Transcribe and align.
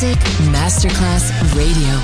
Music 0.00 0.18
Masterclass 0.54 1.32
Radio. 1.56 1.94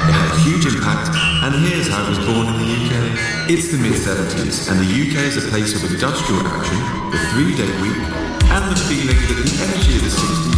It 0.00 0.14
had 0.16 0.32
a 0.32 0.40
huge 0.40 0.64
impact, 0.64 1.10
and 1.44 1.54
here's 1.66 1.88
how 1.88 2.04
it 2.04 2.08
was 2.08 2.18
born 2.20 2.46
in 2.46 2.56
the 2.56 2.68
UK. 2.72 3.50
It's 3.50 3.70
the 3.70 3.76
mid 3.76 3.92
70s, 3.92 4.70
and 4.70 4.80
the 4.80 4.88
UK 4.88 5.28
is 5.28 5.36
a 5.44 5.46
place 5.50 5.76
of 5.76 5.90
industrial 5.92 6.40
action, 6.46 6.78
the 7.10 7.18
three 7.32 7.54
day 7.54 7.68
week, 7.82 8.00
and 8.48 8.64
the 8.72 8.80
feeling 8.88 9.20
that 9.28 9.44
the 9.44 9.62
energy 9.64 9.96
of 9.96 10.04
the 10.04 10.08
60s 10.08 10.57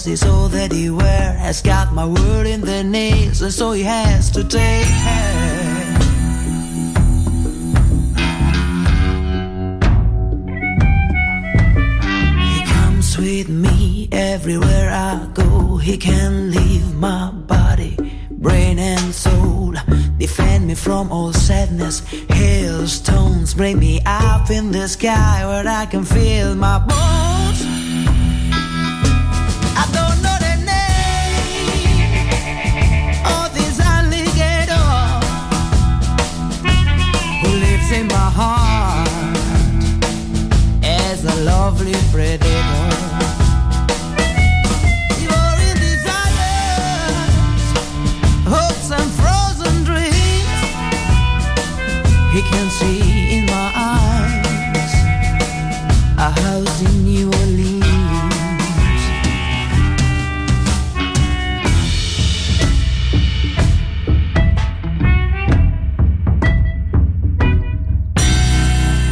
dress 0.00 0.22
is 0.22 0.28
all 0.28 0.48
that 0.48 0.72
he 0.72 0.90
wear. 0.90 1.32
Has 1.38 1.62
got 1.62 1.92
my 1.92 2.06
word 2.06 2.46
in 2.46 2.60
the 2.60 2.82
knees 2.84 3.42
and 3.42 3.52
so 3.52 3.72
he 3.72 3.82
has 3.82 4.30
to 4.30 4.42
take 4.44 4.86
care. 4.86 5.98
He 12.50 12.64
comes 12.72 13.18
with 13.18 13.48
me 13.48 14.08
everywhere 14.12 14.90
I 14.90 15.28
go. 15.34 15.76
He 15.76 15.96
can 15.96 16.50
leave 16.50 16.94
my 16.94 17.30
body, 17.30 17.96
brain 18.30 18.78
and 18.78 19.14
soul. 19.14 19.74
Defend 20.18 20.66
me 20.66 20.74
from 20.74 21.10
all 21.10 21.32
sadness. 21.32 22.00
Hailstones 22.28 23.54
bring 23.54 23.78
me 23.78 24.00
up 24.06 24.50
in 24.50 24.70
the 24.72 24.88
sky 24.88 25.46
where 25.46 25.66
I 25.66 25.86
can 25.86 26.04
feel 26.04 26.54
my 26.54 26.78
bones. 26.78 27.39
Can 52.50 52.68
see 52.70 53.38
in 53.38 53.46
my 53.46 53.72
eyes 53.74 54.92
a 56.18 56.30
house 56.42 56.82
in 56.82 57.04
New 57.04 57.26
Orleans. 57.26 57.84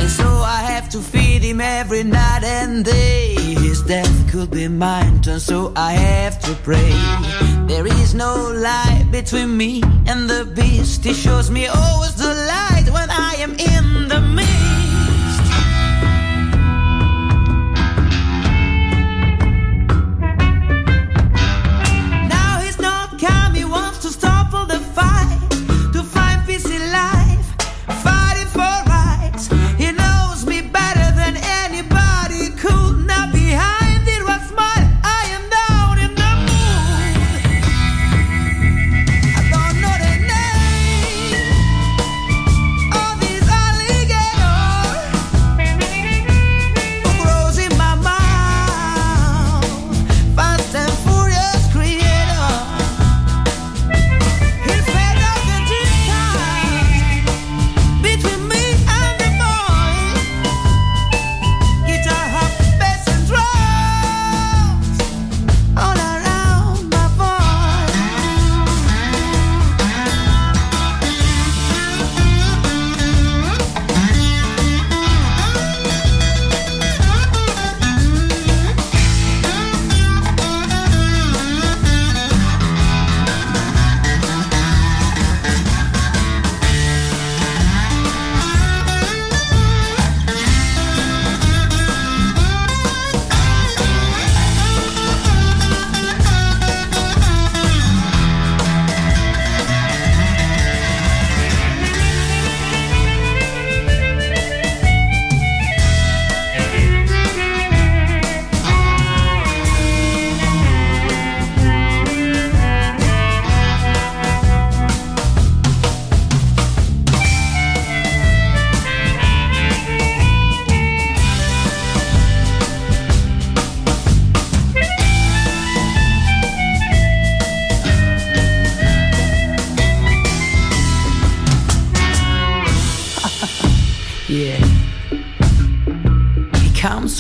And 0.01 0.11
so 0.11 0.29
I 0.57 0.61
have 0.73 0.89
to 0.91 1.01
feed 1.01 1.43
him 1.43 1.61
every 1.61 2.05
night 2.05 2.45
and 2.45 2.85
day. 2.85 3.35
His 3.67 3.83
death 3.83 4.31
could 4.31 4.51
be 4.51 4.69
mine, 4.69 5.21
and 5.27 5.41
so 5.41 5.73
I 5.77 5.93
have 5.93 6.39
to 6.41 6.55
pray. 6.63 6.93
There 7.67 7.87
is 7.87 8.15
no 8.15 8.51
light 8.53 9.09
between 9.11 9.57
me 9.57 9.83
and 10.07 10.29
the 10.29 10.45
beast. 10.57 11.05
He 11.05 11.13
shows 11.15 11.51
me 11.51 11.67
always 11.67 12.15
the 12.15 12.38
am 13.57 13.97
in 13.97 13.98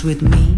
With 0.05 0.23
me 0.23 0.58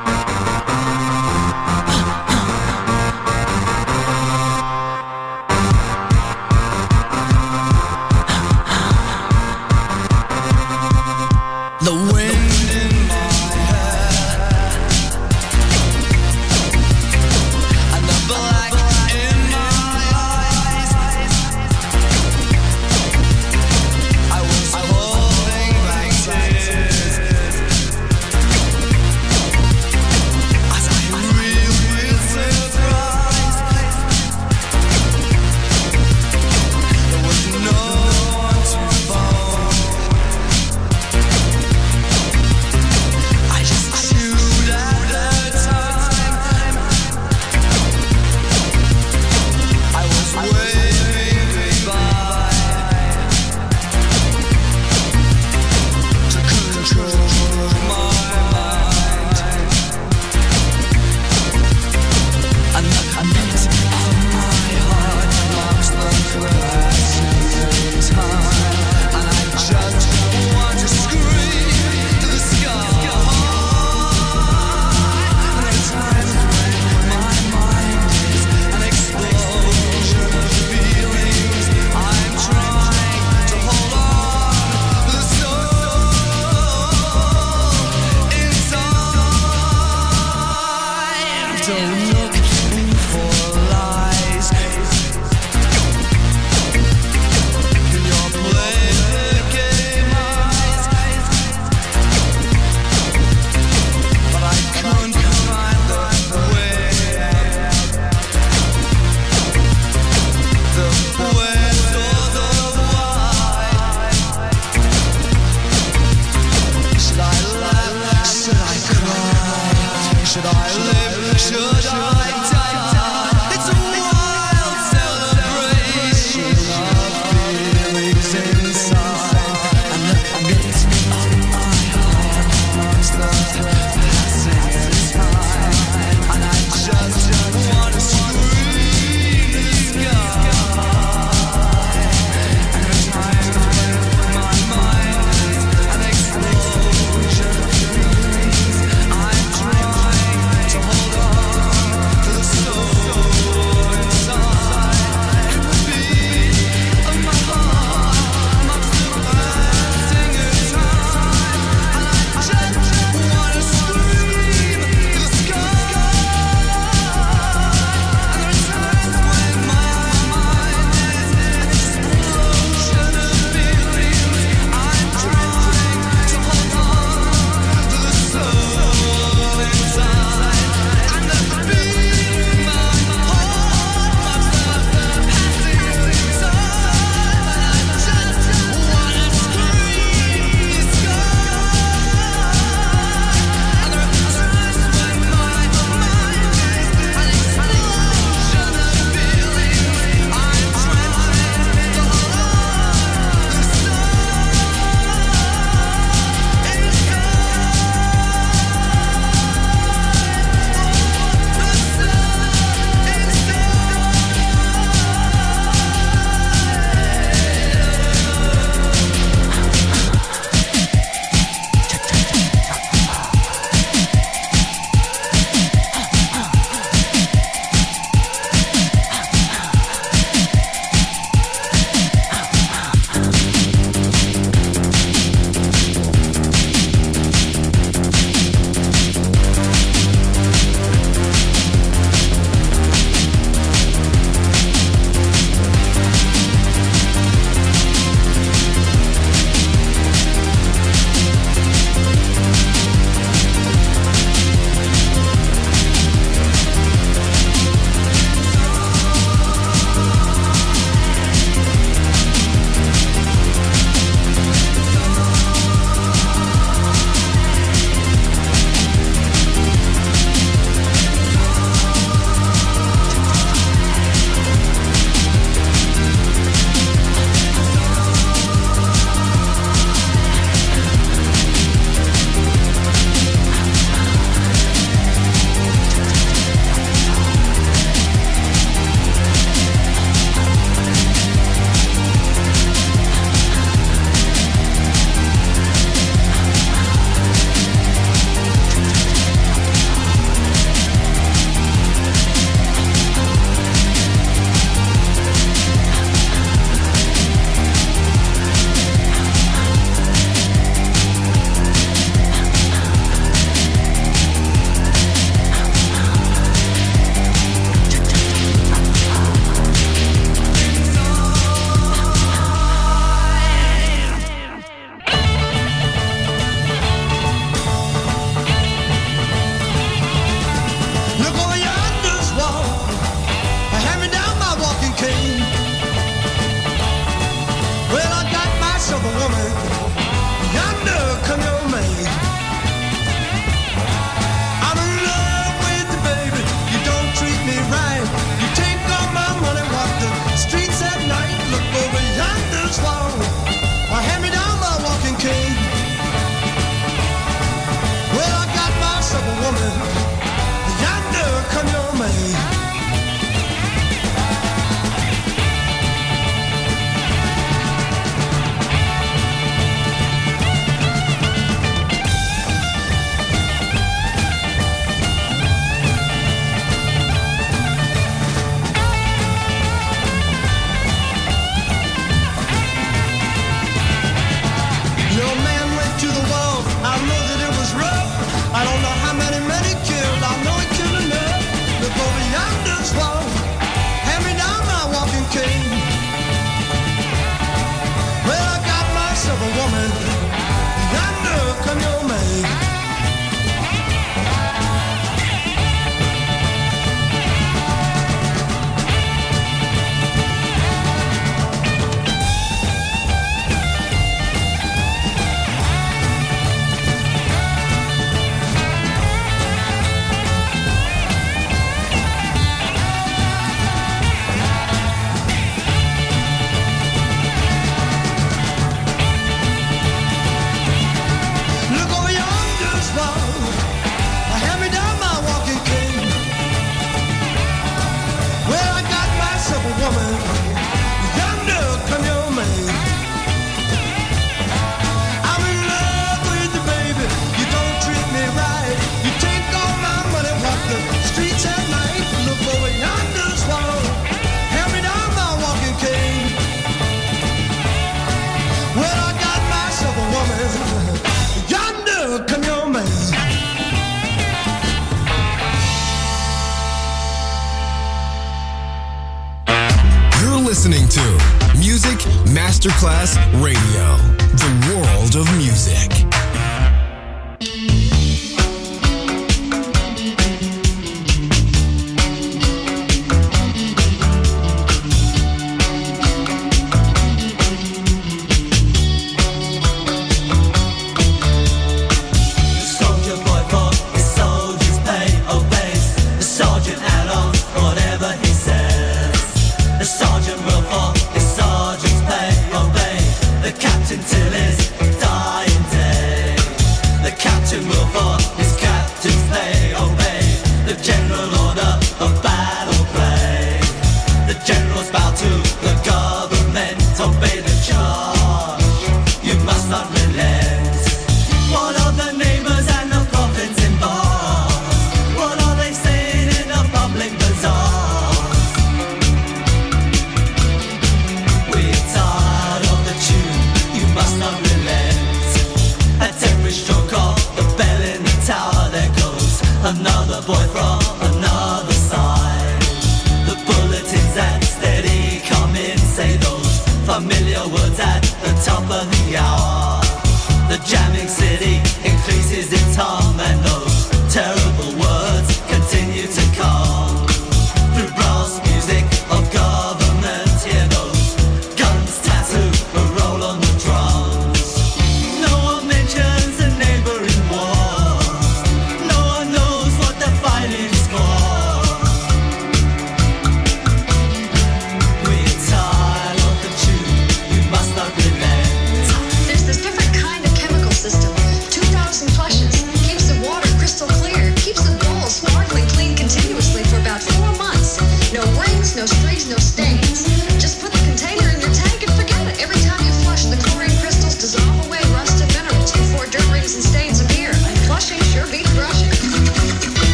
los 589.31 589.60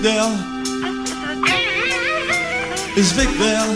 Vic 0.00 0.12
there? 0.14 0.32
Is 2.96 3.12
Vic 3.12 3.28
there? 3.38 3.66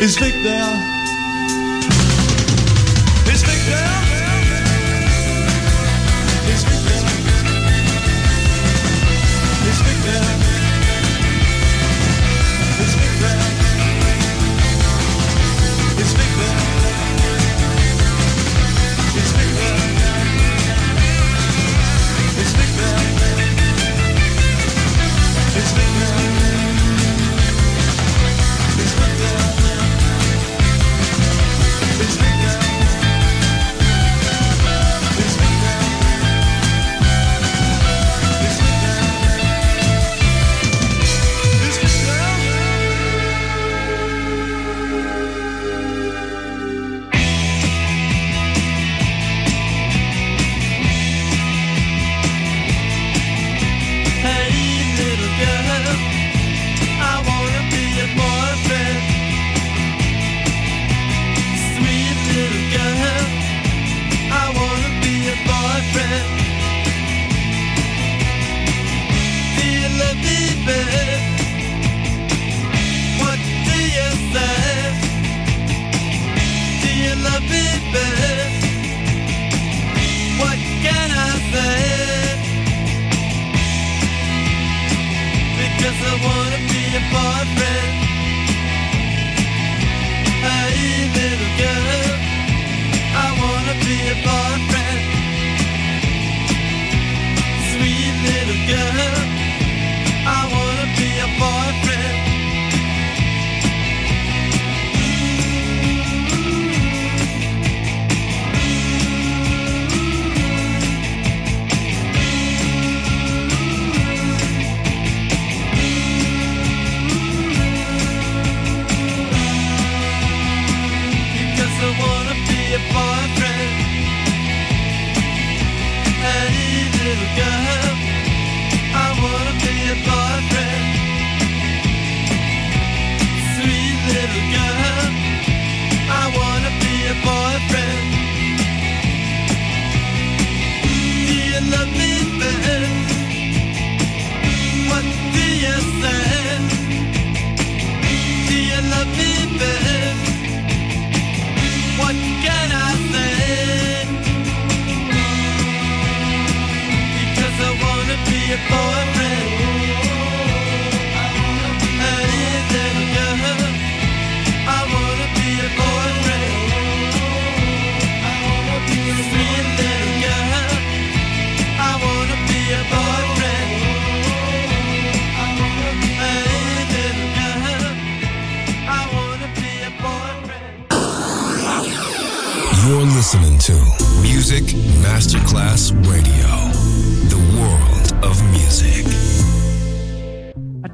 Is 0.00 0.16
Vic 0.16 0.32
there? 0.42 0.97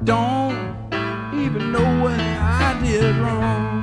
don't 0.05 0.53
even 1.33 1.71
know 1.71 2.03
what 2.03 2.19
I 2.19 2.79
did 2.83 3.15
wrong. 3.15 3.81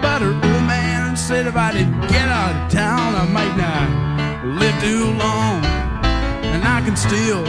But 0.00 0.22
her 0.22 0.32
old 0.32 0.64
man 0.64 1.14
said 1.14 1.46
if 1.46 1.56
I 1.56 1.72
didn't 1.72 2.00
get 2.08 2.26
out 2.26 2.56
of 2.56 2.72
town, 2.72 3.14
I 3.14 3.26
might 3.28 3.54
not 3.54 4.46
live 4.58 4.80
too 4.80 5.12
long. 5.18 5.62
And 6.54 6.64
I 6.64 6.80
can 6.86 6.96
still 6.96 7.44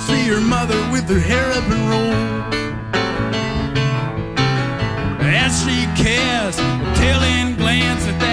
see 0.00 0.26
her 0.26 0.40
mother 0.40 0.80
with 0.90 1.08
her 1.08 1.20
hair 1.20 1.46
up 1.52 1.64
and 1.70 1.88
rolled. 1.88 2.54
As 5.22 5.62
she 5.62 5.86
casts 6.02 6.58
a 6.60 6.94
telling 6.96 7.54
glance 7.56 8.04
at 8.08 8.23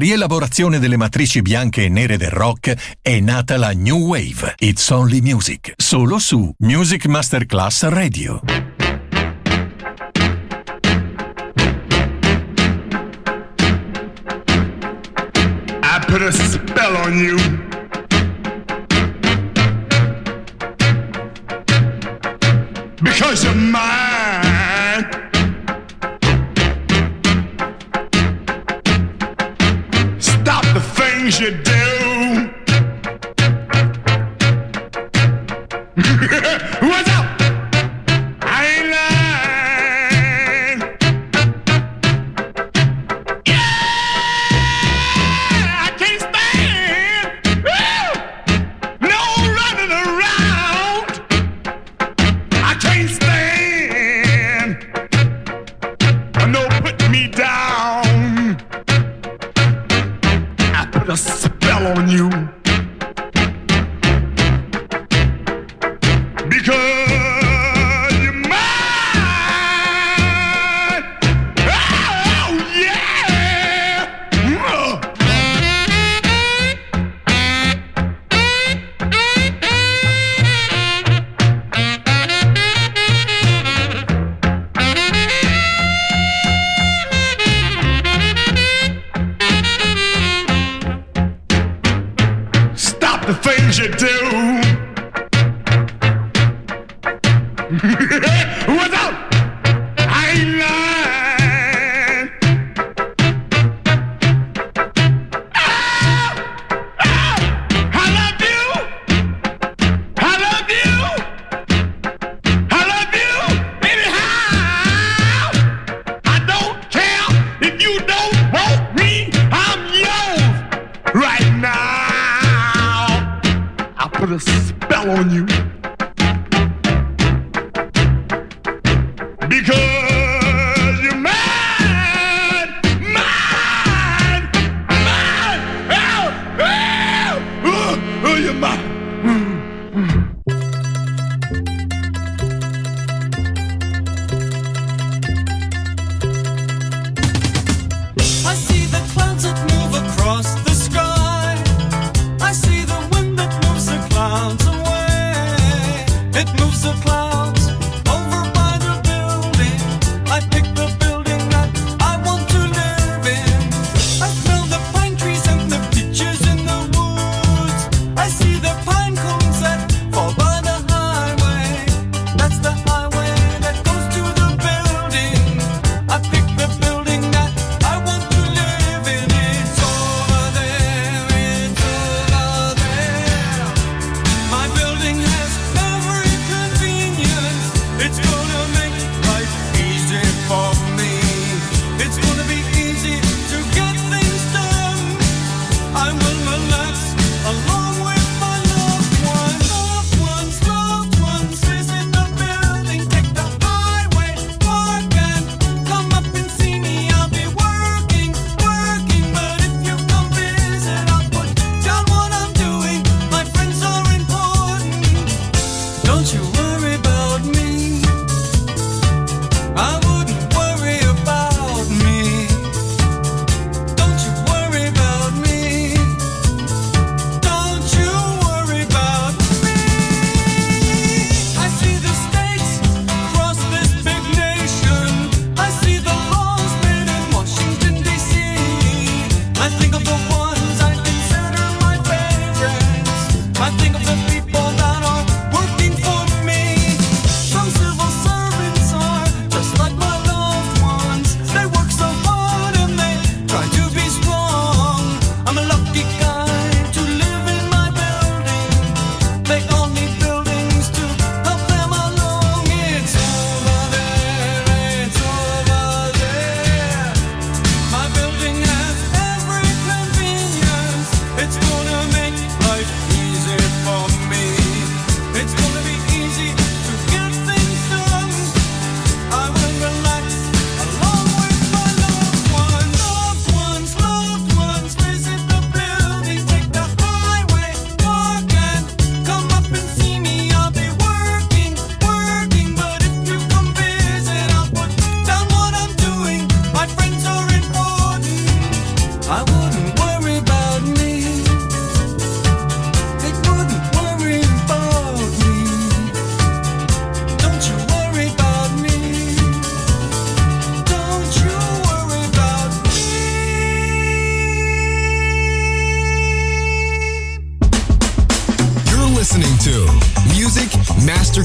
rielaborazione 0.00 0.78
delle 0.78 0.96
matrici 0.96 1.42
bianche 1.42 1.84
e 1.84 1.90
nere 1.90 2.16
del 2.16 2.30
rock 2.30 2.74
è 3.02 3.20
nata 3.20 3.58
la 3.58 3.72
New 3.72 3.98
Wave. 3.98 4.54
It's 4.58 4.88
Only 4.88 5.20
Music. 5.20 5.74
Solo 5.76 6.18
su 6.18 6.50
Music 6.60 7.04
Masterclass 7.06 7.86
Radio. 7.88 8.40
I 15.82 16.00
put 16.06 16.22
a 16.22 16.32
spell 16.32 16.96
on 16.96 17.18
you. 17.18 17.36
Because 23.02 23.44
you're 23.44 23.54
mine. 23.54 24.09